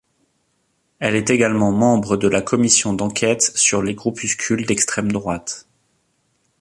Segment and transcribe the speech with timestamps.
[0.97, 5.67] Elle est également membre de la commission d’enquête sur les groupuscules d’extrême-droite.